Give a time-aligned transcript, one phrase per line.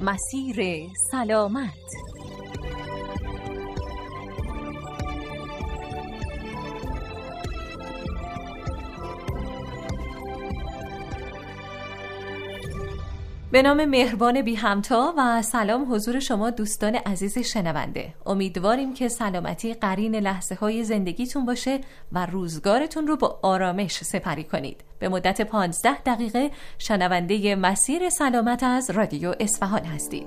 [0.00, 1.70] مسیر سلامت.
[13.56, 18.14] به نام مهربان بی همتا و سلام حضور شما دوستان عزیز شنونده.
[18.26, 21.80] امیدواریم که سلامتی قرین لحظه های زندگیتون باشه
[22.12, 24.84] و روزگارتون رو با آرامش سپری کنید.
[24.98, 30.26] به مدت 15 دقیقه شنونده مسیر سلامت از رادیو اصفهان هستید.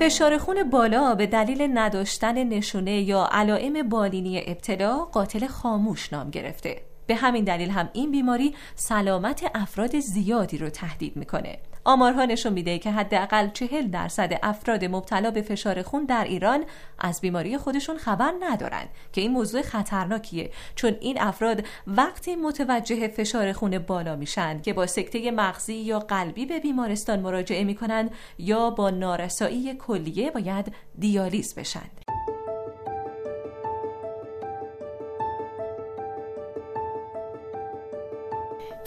[0.00, 6.80] فشار خون بالا به دلیل نداشتن نشونه یا علائم بالینی ابتلا قاتل خاموش نام گرفته.
[7.06, 11.58] به همین دلیل هم این بیماری سلامت افراد زیادی رو تهدید می‌کنه.
[11.84, 16.64] آمارها نشون میده که حداقل چهل درصد افراد مبتلا به فشار خون در ایران
[16.98, 23.52] از بیماری خودشون خبر ندارن که این موضوع خطرناکیه چون این افراد وقتی متوجه فشار
[23.52, 28.90] خون بالا میشن که با سکته مغزی یا قلبی به بیمارستان مراجعه می‌کنن یا با
[28.90, 32.09] نارسایی کلیه باید دیالیز بشن.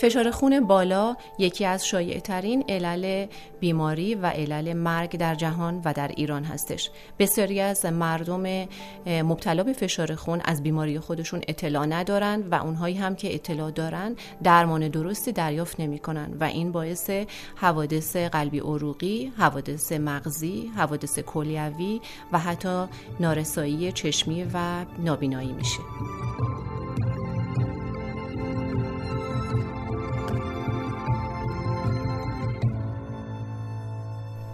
[0.03, 3.25] فشار خون بالا یکی از شایعترین علل
[3.59, 8.67] بیماری و علل مرگ در جهان و در ایران هستش بسیاری از مردم
[9.07, 14.15] مبتلا به فشار خون از بیماری خودشون اطلاع ندارند و اونهایی هم که اطلاع دارن
[14.43, 17.09] درمان درستی دریافت نمی‌کنن و این باعث
[17.55, 22.85] حوادث قلبی عروقی، حوادث مغزی، حوادث کلیوی و حتی
[23.19, 25.79] نارسایی چشمی و نابینایی میشه.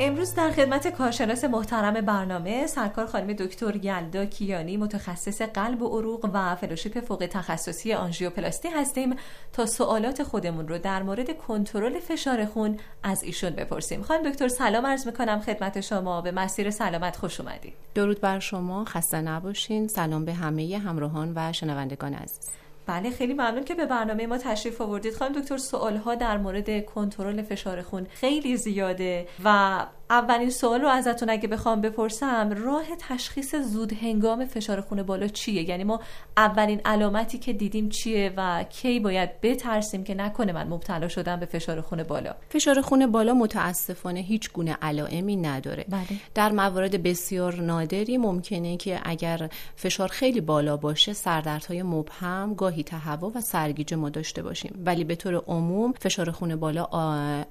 [0.02, 6.30] امروز در خدمت کارشناس محترم برنامه سرکار خانم دکتر یلدا کیانی متخصص قلب و عروق
[6.34, 9.16] و فلوشیپ فوق تخصصی آنژیوپلاستی هستیم
[9.54, 14.02] تا سوالات خودمون رو در مورد کنترل فشار خون از ایشون بپرسیم.
[14.02, 16.22] خانم دکتر سلام عرض می‌کنم خدمت شما.
[16.22, 17.74] به مسیر سلامت خوش اومدید.
[17.96, 18.86] درود بر شما.
[18.86, 19.88] خسته نباشین.
[19.88, 22.50] سلام به همه همراهان و شنوندگان عزیز.
[22.90, 25.14] بله خیلی ممنون که به برنامه ما تشریف آوردید.
[25.14, 30.88] خانم دکتر سوال ها در مورد کنترل فشار خون خیلی زیاده و اولین سوال رو
[30.88, 36.00] ازتون اگه بخوام بپرسم راه تشخیص زود هنگام فشار خون بالا چیه یعنی ما
[36.38, 41.46] اولین علامتی که دیدیم چیه و کی باید بترسیم که نکنه من مبتلا شدم به
[41.46, 46.06] فشار خون بالا فشار خون بالا متاسفانه هیچ گونه علائمی نداره بله.
[46.36, 53.32] در موارد بسیار نادری ممکنه که اگر فشار خیلی بالا باشه سردردهای مبهم گاهی تهوع
[53.36, 56.88] و سرگیجه ما داشته باشیم ولی به طور عموم فشار خون بالا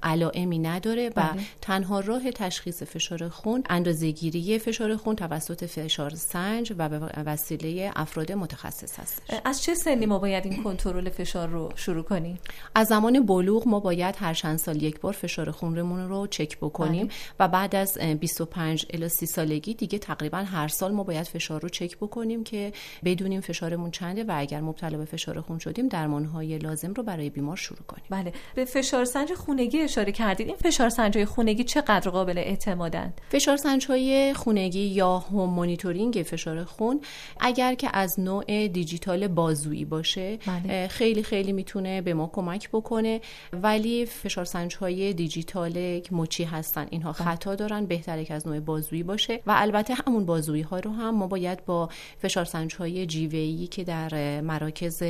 [0.03, 1.41] علائمی نداره و بله.
[1.61, 8.31] تنها راه تشخیص فشار خون اندازهگیری فشار خون توسط فشار سنج و به وسیله افراد
[8.31, 12.39] متخصص هست از چه سنی ما باید این کنترل فشار رو شروع کنیم؟
[12.75, 17.07] از زمان بلوغ ما باید هر چند سال یک بار فشار خونمون رو چک بکنیم
[17.07, 17.15] بله.
[17.39, 21.69] و بعد از 25 الی 30 سالگی دیگه تقریبا هر سال ما باید فشار رو
[21.69, 22.73] چک بکنیم که
[23.05, 27.57] بدونیم فشارمون چنده و اگر مبتلا به فشار خون شدیم درمانهای لازم رو برای بیمار
[27.57, 28.05] شروع کنیم.
[28.09, 28.33] بله.
[28.55, 30.47] به فشار سنج خونگی اشاره کردید.
[30.47, 37.01] این فشار سنج خونگی چقدر قابل اعتمادند فشار های خونگی یا home monitoring فشار خون
[37.39, 40.87] اگر که از نوع دیجیتال بازویی باشه بله.
[40.87, 43.21] خیلی خیلی می‌تونه به ما کمک بکنه.
[43.53, 44.47] ولی فشار
[44.81, 46.87] های دیجیتال مچی هستن.
[46.89, 47.27] اینها بله.
[47.27, 49.41] خطا دارن بهتره که از نوع بازویی باشه.
[49.45, 52.47] و البته همون بازویی ها رو هم ما باید با فشار
[52.79, 55.03] های جیوه‌ای که در مراکز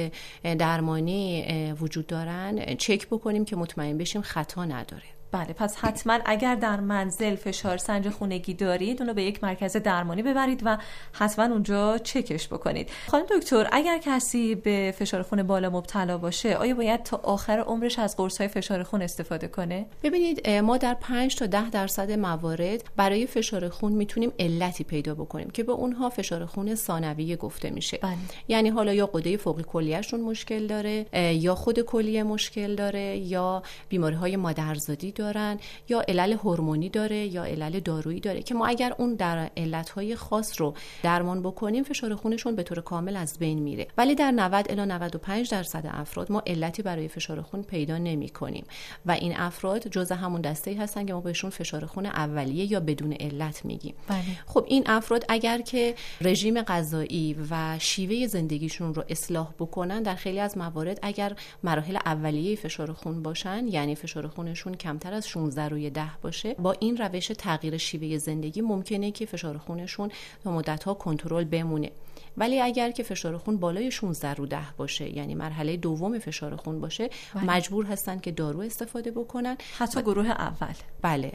[0.43, 1.45] درمانی
[1.81, 5.18] وجود دارن چک بکنیم که مطمئن بشیم خطا نداره.
[5.31, 10.23] بله پس حتما اگر در منزل فشار سنج خونگی دارید اونو به یک مرکز درمانی
[10.23, 10.77] ببرید و
[11.13, 12.89] حتما اونجا چکش بکنید.
[13.07, 17.99] خانم دکتر اگر کسی به فشار خون بالا مبتلا باشه آیا باید تا آخر عمرش
[17.99, 22.83] از قرص های فشار خون استفاده کنه؟ ببینید ما در 5 تا 10 درصد موارد
[22.95, 27.97] برای فشار خون می‌تونیم علتی پیدا بکنیم که به اونها فشار خون ثانویه گفته میشه.
[27.97, 28.15] بله.
[28.47, 31.05] یعنی حالا یا قده فوق کلیهشون مشکل داره
[31.35, 37.43] یا خود کلیه مشکل داره یا بیماری های مادرزادی دارن یا علل هورمونی داره یا
[37.43, 40.73] علل دارویی داره که ما اگر اون در علتهای خاص رو
[41.03, 43.87] درمان بکنیم فشار خونشون به طور کامل از بین میره.
[43.97, 48.65] ولی در 90 الی 95 درصد افراد ما علتی برای فشار خون پیدا نمی کنیم
[49.05, 53.13] و این افراد جزء همون دسته هستن که ما بهشون فشار خون اولیه یا بدون
[53.13, 53.95] علت میگیم.
[54.07, 54.19] بله.
[54.45, 60.39] خب این افراد اگر که رژیم غذایی و شیوه زندگیشون رو اصلاح بکنن در خیلی
[60.39, 65.89] از موارد اگر مراحل اولیه فشار خون باشن یعنی فشار خونشون کمتر از 16 روی
[65.89, 66.53] 10 باشه.
[66.53, 70.11] با این روش تغییر شیوه زندگی ممکنه که فشار خونشون
[70.43, 71.91] تا مدت ها کنترل بمونه.
[72.39, 76.79] ولی اگر که فشار خون بالای 16 رو 10 باشه یعنی مرحله دوم فشار خون
[76.81, 77.43] باشه بله.
[77.43, 79.57] مجبور هستن که دارو استفاده بکنن.
[79.77, 80.73] حتی گروه اول.
[81.01, 81.31] بله.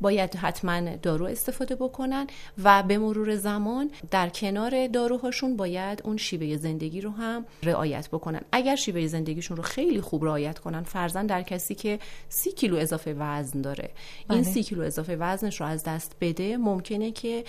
[0.00, 2.26] باید حتما دارو استفاده بکنن
[2.64, 8.40] و به مرور زمان در کنار داروهاشون باید اون شیوه زندگی رو هم رعایت بکنن.
[8.52, 11.98] اگر شیوه زندگیشون رو خیلی خوب رعایت کنن فرزن در کسی که
[12.28, 13.90] سی کیلو اضافه وزن داره.
[14.28, 14.36] بله.
[14.36, 17.44] این سی کیلو اضافه وزنش رو از دست بده ممکنه که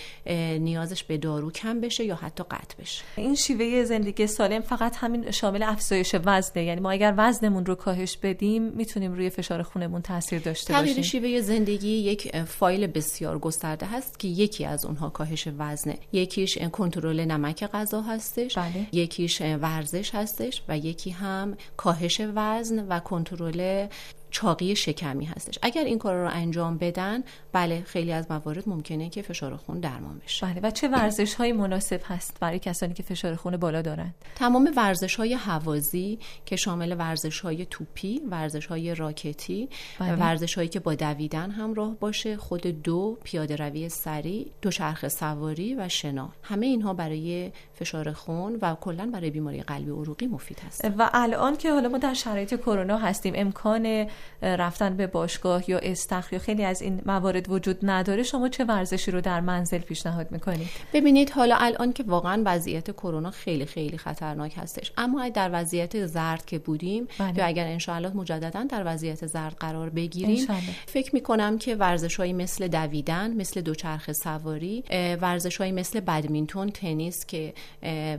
[0.58, 2.95] نیازش به دارو کم بشه یا حتی قطع بشه.
[3.16, 6.64] این شیوه زندگی سالم فقط همین شامل افزایش وزنه.
[6.64, 10.86] یعنی ما اگر وزنمون رو کاهش بدیم می‌تونیم روی فشار خونمون تاثیر داشته باشیم.
[10.86, 15.98] تغییر شیوه زندگی یک فایل بسیار گسترده هست که یکی از اونها کاهش وزنه.
[16.12, 18.58] یکیش کنترل نمک غذا هستش.
[18.58, 18.86] بله.
[18.92, 23.86] یکیش ورزش هستش و یکی هم کاهش وزن و کنترل
[24.36, 25.58] چاقی شکمی هستش.
[25.62, 27.22] اگر این کار رو انجام بدن
[27.52, 30.46] بله خیلی از موارد ممکنه که فشار خون درمان بشه.
[30.46, 34.70] بله و چه ورزش های مناسب هست برای کسانی که فشار خون بالا دارند؟ تمام
[34.76, 39.68] ورزش های هوازی که شامل ورزش های توپی ورزش های راکتی
[39.98, 40.16] بله.
[40.16, 45.88] ورزش هایی که با دویدن همراه باشه خود دو پیاده روی سریع دوچرخه سواری و
[45.88, 46.32] شنا.
[46.42, 51.56] همه اینها برای فشار خون و کلا برای بیماری قلبی عروقی مفید هست و الان
[51.56, 54.06] که حالا ما در شرایط کرونا هستیم امکان
[54.42, 59.10] رفتن به باشگاه یا استخر یا خیلی از این موارد وجود نداره شما چه ورزشی
[59.10, 64.54] رو در منزل پیشنهاد می‌کنید ببینید حالا الان که واقعا وضعیت کرونا خیلی خیلی خطرناک
[64.56, 67.38] هستش اما در وضعیت زرد که بودیم بله.
[67.38, 70.46] یا اگر انشاءالله مجددا در وضعیت زرد قرار بگیریم
[70.86, 74.84] فکر می‌کنم که ورزشهایی مثل دویدن مثل دوچرخه سواری
[75.20, 77.54] ورزشهایی مثل بدمینتون تنیس که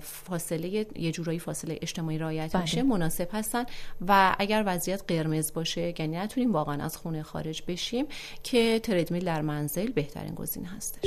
[0.02, 2.62] فاصله یه جورایی فاصله اجتماعی رعایت بله.
[2.62, 3.66] میشه مناسب هستن
[4.08, 8.06] و اگر وضعیت قرمز باشه یعنی نتونیم واقعا از خونه خارج بشیم
[8.44, 11.06] که تردمیل در منزل بهترین گزینه هستش.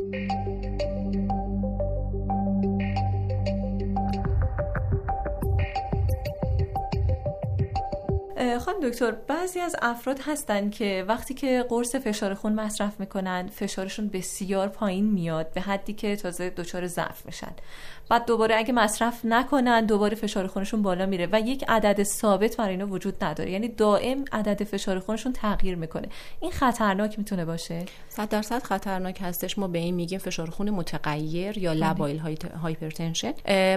[8.40, 14.08] خانم دکتر بعضی از افراد هستن که وقتی که قرص فشار خون مصرف می‌کنن فشارشون
[14.08, 17.52] بسیار پایین میاد به حدی که تازه دچار ضعف میشن.
[18.08, 22.70] بعد دوباره اگه مصرف نکنن دوباره فشار خونشون بالا میره و یک عدد ثابت برای
[22.70, 23.50] اینا وجود نداره.
[23.50, 26.08] یعنی دائم عدد فشار خونشون تغییر می‌کنه.
[26.40, 29.58] این خطرناک می‌تونه باشه؟ 100 درصد خطرناک هستش.
[29.58, 31.90] ما به این میگیم فشار خون متغیر یا بله.
[31.90, 32.18] لبایل
[32.62, 33.32] هایپرتنشن.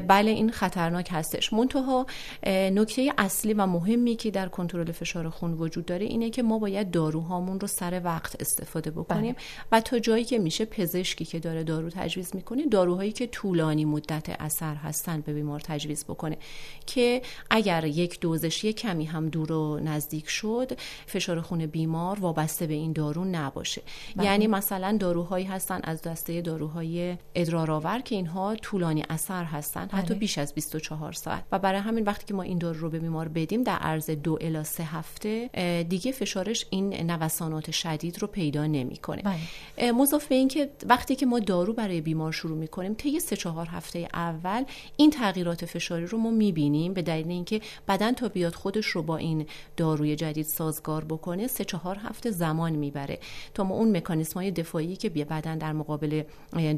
[0.07, 1.53] بله این خطرناک هستش.
[1.53, 2.05] منتها
[2.47, 6.91] نکته اصلی و مهمی که در کنترل فشار خون وجود داره اینه که ما باید
[6.91, 9.43] داروهامون رو سر وقت استفاده بکنیم بله.
[9.71, 14.29] و تا جایی که میشه پزشکی که داره دارو تجویز می‌کنه داروهایی که طولانی مدت
[14.29, 16.37] اثر هستن به بیمار تجویز بکنه
[16.85, 20.71] که اگر یک دوزش یک کمی هم دور و نزدیک شد
[21.05, 23.81] فشار خون بیمار وابسته به این دارو نباشه
[24.15, 24.25] بله.
[24.25, 30.19] یعنی مثلا داروهایی هستن از دسته داروهای ادرارآور که اینها طولانی اثر هستن حتی بله.
[30.19, 33.27] بیش از 24 ساعت و برای همین وقتی که ما این دارو رو به بیمار
[33.27, 35.49] بدیم در عرض دو الی سه هفته
[35.89, 39.91] دیگه فشارش این نوسانات شدید رو پیدا نمی‌کنه بله.
[39.91, 44.07] مضاف به اینکه وقتی که ما دارو برای بیمار شروع می‌کنیم طی سه چهار هفته
[44.13, 44.63] اول
[44.97, 49.17] این تغییرات فشاری رو ما می‌بینیم به دلیل اینکه بدن تا بیاد خودش رو با
[49.17, 49.45] این
[49.77, 53.19] داروی جدید سازگار بکنه سه چهار هفته زمان می‌بره
[53.53, 56.23] تا ما اون مکانیسم های دفاعی که بدن در مقابل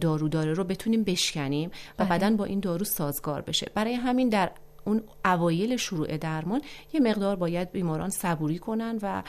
[0.02, 2.18] دارو داره رو بتونیم بشکنیم و بله.
[2.18, 4.52] بدن با این دارو سازگار بشه برای همین در
[4.86, 6.62] اون اوایل شروع درمان
[6.94, 9.24] یه مقدار باید بیماران صبوری کنن و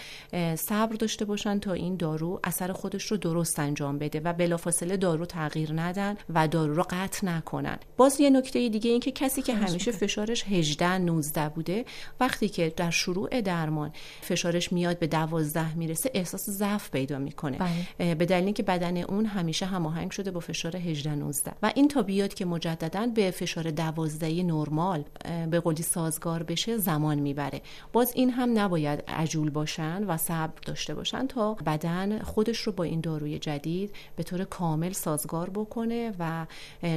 [0.57, 5.27] صبر داشته باشن تا این دارو اثر خودش رو درست انجام بده و بلافاصله دارو
[5.27, 7.79] تغییر ندن و دارو رو قطع نکنن.
[7.97, 11.85] باز یه نکته دیگه این که کسی که همیشه فشارش 18 19 بوده
[12.21, 17.59] وقتی که در شروع درمان فشارش میاد به 12 می‌رسه احساس ضعف پیدا می‌کنه.
[17.99, 18.15] بله.
[18.15, 22.03] به دلیل اینکه بدن اون همیشه هماهنگ شده با فشار 18 19 و این تا
[22.03, 25.05] بیاد که مجددا به فشار 12 نرمال
[25.51, 27.61] به قولی سازگار بشه زمان می‌بره.
[27.93, 32.85] باز این هم نباید عجول باشن و صبر داشته باشن تا بدن خودش رو با
[32.85, 36.47] این داروی جدید به طور کامل سازگار بکنه و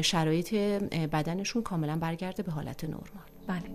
[0.01, 0.53] شرایط
[0.93, 3.03] بدنشون کاملا برگرده به حالت نرمال.
[3.47, 3.69] بله.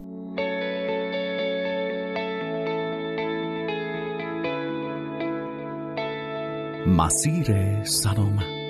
[6.87, 8.64] مسیر سلامت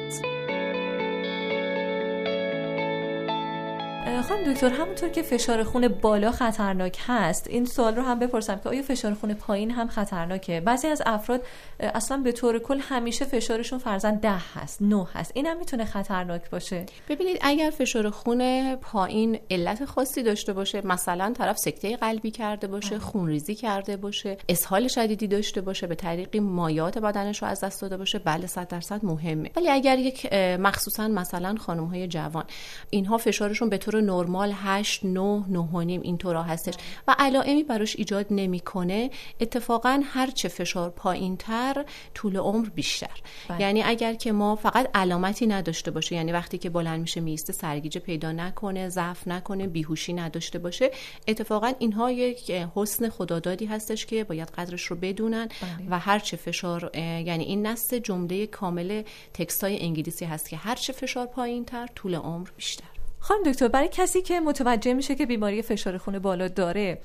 [4.23, 8.69] خانم دکتر همونطور که فشار خون بالا خطرناک هست این سوال رو هم بپرسم که
[8.69, 11.43] آیا فشار خون پایین هم خطرناکه؟ بعضی از افراد
[11.81, 15.33] اصلا به طور کل همیشه فشارشون فرزن ده هست نه هست.
[15.35, 21.33] این هم می‌تونه خطرناک باشه؟ ببینید اگر فشار خون پایین علت خاصی داشته باشه مثلا
[21.39, 26.99] طرف سکته قلبی کرده باشه خونریزی کرده باشه اسهال شدیدی داشته باشه به طریقی مایات
[26.99, 29.51] بدنش رو از دست داده باشه بله 100 درصد مهمه.
[29.57, 32.45] ولی اگر یک مخصوصا مثلا خانم های جوان
[32.91, 36.75] اینها فشارشون به طور نرمال 8 9 9 نیم اینطورا هستش.
[37.09, 39.11] و علائمی براش ایجاد نمی‌کنه.
[39.41, 41.85] اتفاقا هر چه فشار پایین تر
[42.15, 43.21] طول عمر بیشتر.
[43.49, 43.61] بله.
[43.61, 48.01] یعنی اگر که ما فقط علامتی نداشته باشه یعنی وقتی که بلند میشه میسته سرگیجه
[48.01, 50.91] پیدا نکنه ضعف نکنه بیهوشی نداشته باشه
[51.29, 55.49] اتفاقا اینها یک حسن خدادادی هستش که باید قدرش رو بدونن.
[55.49, 55.87] بله.
[55.91, 59.03] و هر چه فشار یعنی این نص جمله کامل
[59.35, 62.94] تکست های انگلیسی هست که هر چه فشار پایین تر طول عمر بیشتر.
[63.25, 66.99] خانم دکتر برای کسی که متوجه میشه که بیماری فشار خون بالا داره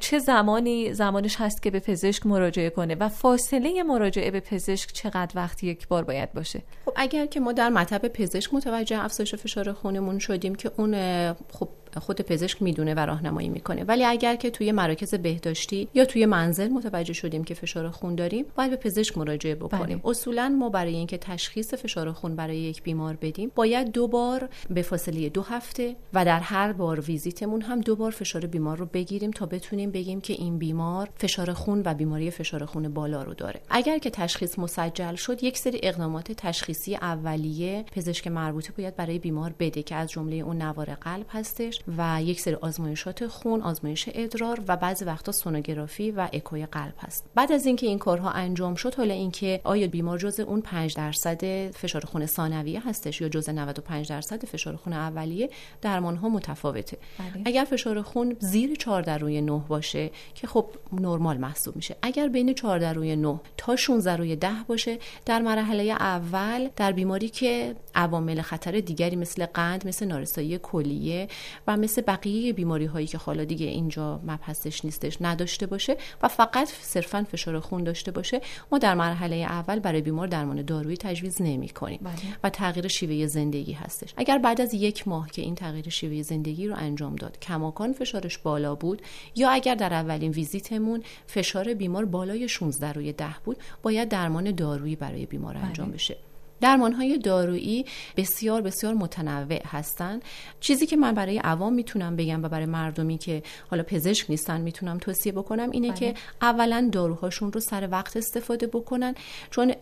[0.00, 5.32] چه زمانی زمانش هست که به پزشک مراجعه کنه و فاصله مراجعه به پزشک چقدر
[5.34, 9.72] وقتی یک بار باید باشه؟ خب اگر که ما در مطب پزشک متوجه افزایش فشار
[9.72, 10.92] خونمون شدیم که اون
[11.32, 11.68] خب
[12.00, 13.84] خود پزشک می‌دونه و راهنمایی می‌کنه.
[13.84, 18.44] ولی اگر که توی مراکز بهداشتی یا توی منزل متوجه شدیم که فشار خون داریم
[18.56, 19.98] باید به پزشک مراجعه بکنیم.
[19.98, 20.10] بله.
[20.10, 24.82] اصولا ما برای اینکه تشخیص فشار خون برای یک بیمار بدیم باید دو بار به
[24.82, 29.30] فاصله دو هفته و در هر بار ویزیتمون هم دو بار فشار بیمار رو بگیریم
[29.30, 33.60] تا بتونیم بگیم که این بیمار فشار خون و بیماری فشار خون بالا رو داره.
[33.70, 39.54] اگر که تشخیص مسجل شد یک سری اقدامات تشخیصی اولیه پزشک مربوطه باید برای بیمار
[39.58, 44.60] بده که از جمله اون نوار قلب هستش و یک سری آزمایشات خون آزمایش ادرار
[44.68, 47.24] و بعضی وقتا سونوگرافی و اکوی قلب هست.
[47.34, 51.70] بعد از اینکه این کارها انجام شد حالا اینکه آیا بیمار جز اون 5 درصد
[51.70, 55.50] فشار خون ثانویه هستش یا جز 95 درصد فشار خون اولیه
[55.82, 56.98] درمان ها متفاوته.
[57.18, 57.42] بله.
[57.44, 61.96] اگر فشار خون زیر 14 روی 9 باشه که خب نرمال محسوب میشه.
[62.02, 67.28] اگر بین 14 روی 9 تا 16 روی 10 باشه در مرحله اول در بیماری
[67.28, 71.28] که عوامل خطر دیگری مثل قند مثل نارسایی کلیه
[71.68, 76.68] و مثل بقیه بیماری هایی که حالا دیگه اینجا مبحثش نیستش نداشته باشه و فقط
[76.82, 78.40] صرفا فشار خون داشته باشه
[78.72, 82.14] ما در مرحله اول برای بیمار درمان دارویی تجویز نمی کنیم بله.
[82.44, 86.68] و تغییر شیوه زندگی هستش اگر بعد از یک ماه که این تغییر شیوه زندگی
[86.68, 89.02] رو انجام داد کماکان فشارش بالا بود
[89.36, 94.96] یا اگر در اولین ویزیتمون فشار بیمار بالای 16 روی 10 بود باید درمان دارویی
[94.96, 95.94] برای بیمار انجام بله.
[95.94, 96.16] بشه
[96.60, 97.84] درمان های دارویی
[98.16, 100.22] بسیار بسیار متنوع هستند.
[100.60, 104.98] چیزی که من برای عوام می‌تونم بگم و برای مردمی که حالا پزشک نیستن می‌تونم
[104.98, 106.18] توصیه بکنم اینه که بله.
[106.42, 109.14] اولا داروهاشون رو سر وقت استفاده بکنن.
[109.50, 109.74] چون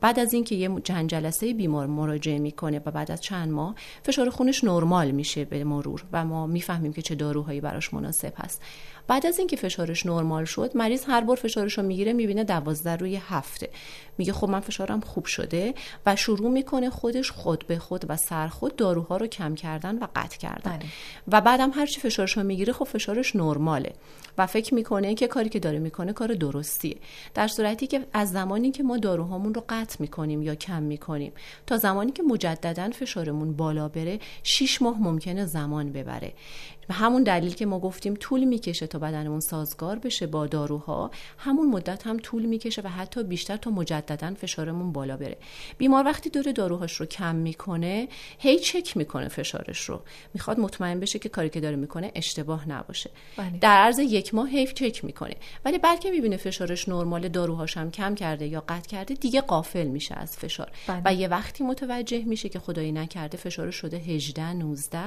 [0.00, 4.30] بعد از اینکه یه چند جلسه بیمار مراجعه می‌کنه و بعد از چند ماه فشار
[4.30, 8.62] خونش نرمال میشه به مرور و ما می‌فهمیم که چه داروهایی براش مناسب هست.
[9.08, 13.16] بعد از اینکه فشارش نرمال شد مریض هر بار فشارش رو می‌گیره می‌بینه دوازده روی
[13.16, 13.68] هفته.
[14.18, 15.74] میگه خب من فشارم خوب شده
[16.06, 20.06] و شروع می‌کنه خودش خود به خود و سر خود داروها رو کم کردن و
[20.16, 20.76] قطع کردن.
[20.78, 20.88] بله.
[21.28, 23.92] و بعدم هرچی فشارش رو می‌گیره خب فشارش نرماله.
[24.38, 26.96] و فکر می‌کنه که کاری که داره می‌کنه کار درستیه.
[27.34, 31.32] در صورتی که از زمانی که ما داروهامون رو قطع می‌کنیم یا کم می‌کنیم
[31.66, 36.32] تا زمانی که مجددا فشارمون بالا بره 6 ماه ممکنه زمان ببره.
[36.88, 41.70] و همون دلیل که ما گفتیم طول می‌کشه تا بدنمون سازگار بشه با داروها همون
[41.70, 45.36] مدت هم طول می‌کشه و حتی بیشتر تا مجددا فشارمون بالا بره.
[45.78, 50.00] بیمار وقتی داره داروهاش رو کم می‌کنه هی چک می‌کنه فشارش رو.
[50.34, 53.10] می‌خواد مطمئن بشه که کاری که داره می‌کنه اشتباه نباشه.
[53.36, 53.58] بله.
[53.60, 55.34] در عرض یک ماه هی چک می‌کنه.
[55.64, 60.14] ولی بلکه می‌بینه فشارش نرمال داروهاش هم کم کرده یا قطع کرده دیگه قافل میشه
[60.14, 60.70] از فشار.
[60.86, 61.02] بله.
[61.04, 64.98] و یه وقتی متوجه میشه که خدایی نکرده فشارش شده 18 19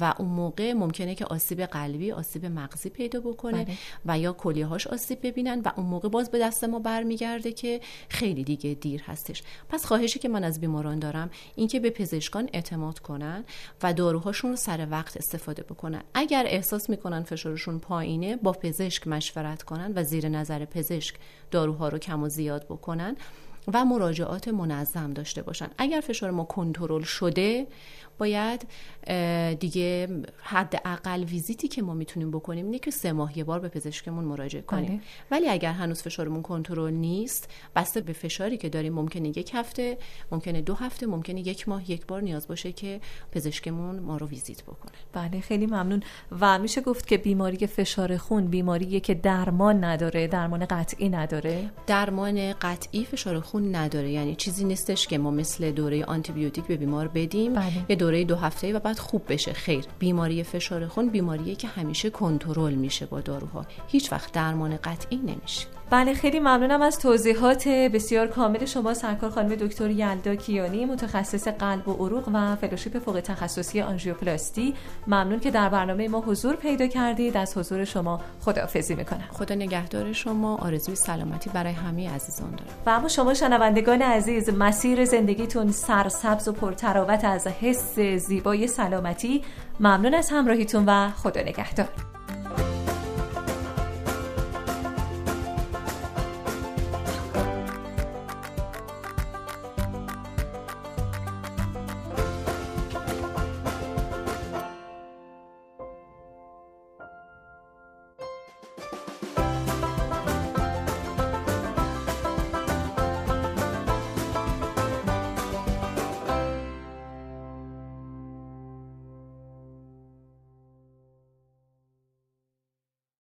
[0.00, 3.76] و اون موقع ممکنه که آسیب قلبی آسیب مغزی پیدا بکنه بله.
[4.06, 8.44] و یا کلیهاش آسیب ببینن و اون موقع باز به دست ما برمیگرده که خیلی
[8.44, 9.42] دیگه دیر هستش.
[9.68, 13.44] پس خواهشی که من از بیماران دارم اینکه به پزشکان اعتماد کنن
[13.82, 16.02] و داروهاشون رو سر وقت استفاده بکنن.
[16.14, 21.14] اگر احساس می‌کنن فشارشون پایینه با پزشک مشورت کنن و زیر نظر پزشک
[21.50, 23.16] داروها رو کم و زیاد بکنن
[23.72, 25.68] و مراجعات منظم داشته باشن.
[25.78, 27.66] اگر فشار ما کنترل شده
[28.20, 28.66] باید
[29.60, 30.08] دیگه
[30.42, 34.24] حد اقل ویزیتی که ما می‌تونیم بکنیم اینه که سه ماه یه بار به پزشکمون
[34.24, 34.86] مراجعه کنیم.
[34.86, 35.00] بله.
[35.30, 39.98] ولی اگر هنوز فشارمون کنترل نیست بسته به فشاری که داریم ممکنه یک هفته
[40.32, 43.00] ممکنه دو هفته ممکنه یک ماه یک بار نیاز باشه که
[43.32, 44.92] پزشکمون ما رو ویزیت بکنه.
[45.12, 46.02] بله خیلی ممنون.
[46.40, 51.70] و میشه گفت که بیماری فشار خون بیماریه که درمان نداره درمان قطعی نداره.
[51.86, 54.10] درمان قطعی فشار خون نداره.
[54.10, 57.52] یعنی چیزی نیستش که ما مثل دوره آنتی بیوتیک به بیمار بدیم.
[57.52, 57.86] بله.
[57.88, 59.52] یه دوره دو هفته و بعد خوب بشه.
[59.52, 59.84] خیر.
[59.98, 63.66] بیماری فشار خون بیماریه که همیشه کنترل میشه با داروها.
[63.88, 65.66] هیچ وقت درمان قطعی نمیشه.
[65.90, 71.88] بله خیلی ممنونم از توضیحات بسیار کامل شما سرکار خانم دکتر یلدا کیانی متخصص قلب
[71.88, 74.74] و عروق و فلوشیپ فوق تخصصی آنژیوپلاستی.
[75.06, 77.36] ممنون که در برنامه ما حضور پیدا کردید.
[77.36, 79.28] از حضور شما خداحافظی می‌کنم.
[79.32, 80.56] خدا نگهدار شما.
[80.56, 82.70] آرزوی سلامتی برای همه عزیزان دارم.
[82.86, 89.42] و اما شما شنوندگان عزیز مسیر زندگیتون سرسبز و پرتراوت از حس زیبای سلامتی.
[89.80, 91.88] ممنون از همراهیتون و خدا نگهدار.